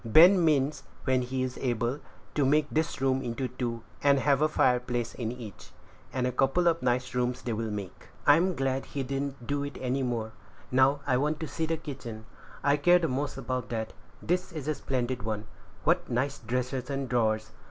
Ben 0.03 0.43
means, 0.43 0.81
when 1.03 1.21
he 1.21 1.43
is 1.43 1.59
able, 1.59 1.99
to 2.33 2.43
make 2.43 2.65
this 2.71 2.99
room 3.01 3.21
into 3.21 3.47
two, 3.47 3.83
and 4.01 4.17
have 4.17 4.41
a 4.41 4.49
fireplace 4.49 5.13
in 5.13 5.31
each; 5.31 5.69
and 6.11 6.25
a 6.25 6.31
couple 6.31 6.67
of 6.67 6.81
nice 6.81 7.13
rooms 7.13 7.43
they 7.43 7.53
will 7.53 7.69
make." 7.69 8.07
"I 8.25 8.35
am 8.37 8.55
glad 8.55 8.83
he 8.85 9.03
didn't 9.03 9.45
do 9.45 9.63
any 9.63 10.01
more. 10.01 10.31
Now, 10.71 11.01
I 11.05 11.17
want 11.17 11.39
to 11.41 11.47
see 11.47 11.67
the 11.67 11.77
kitchen; 11.77 12.25
I 12.63 12.77
care 12.77 12.97
the 12.97 13.07
most 13.07 13.37
about 13.37 13.69
that. 13.69 13.93
This 14.23 14.51
is 14.51 14.67
a 14.67 14.73
splendid 14.73 15.21
one; 15.21 15.45
what 15.83 16.09
nice 16.09 16.39
dressers 16.39 16.89
and 16.89 17.07
drawers! 17.07 17.51